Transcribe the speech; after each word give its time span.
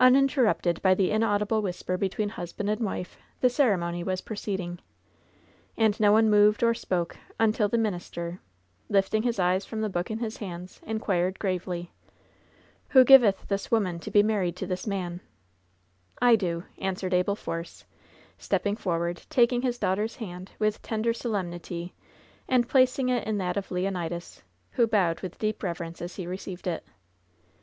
Uninterrupted 0.00 0.80
by 0.80 0.94
the 0.94 1.10
inaudible 1.10 1.60
whisper 1.60 1.98
between 1.98 2.30
hus 2.30 2.54
band 2.54 2.70
and 2.70 2.80
wife, 2.80 3.18
the 3.42 3.50
ceremony 3.50 4.02
was 4.02 4.22
proceeding. 4.22 4.78
And 5.76 6.00
no 6.00 6.10
one 6.10 6.30
moved 6.30 6.62
or 6.62 6.72
spoke, 6.72 7.18
until 7.38 7.68
the 7.68 7.76
minister, 7.76 8.40
lifting 8.88 9.24
his 9.24 9.38
eyes 9.38 9.66
from 9.66 9.82
the 9.82 9.90
book 9.90 10.10
in 10.10 10.20
his 10.20 10.38
hands, 10.38 10.80
inquired 10.84 11.38
gravely: 11.38 11.92
"'Who 12.92 13.04
giveth 13.04 13.46
this 13.48 13.70
woman 13.70 13.98
to 13.98 14.10
be 14.10 14.22
married 14.22 14.56
to 14.56 14.66
this 14.66 14.86
man^"" 14.86 15.20
'I 16.22 16.36
do,'" 16.36 16.64
answered 16.78 17.12
Abel 17.12 17.36
Force, 17.36 17.84
stepping 18.38 18.74
forward, 18.74 19.20
taking 19.28 19.60
his 19.60 19.76
daughter's 19.78 20.16
hand 20.16 20.50
with 20.58 20.80
tender 20.80 21.12
solemnity 21.12 21.92
and 22.48 22.66
placing 22.66 23.10
it 23.10 23.26
in 23.28 23.36
that 23.36 23.58
of 23.58 23.70
Leonidas, 23.70 24.42
who 24.70 24.86
bowed 24.86 25.20
with 25.20 25.38
deep 25.38 25.62
rev 25.62 25.76
erence 25.76 26.00
as 26.00 26.16
he 26.16 26.26
received 26.26 26.66
it. 26.66 26.86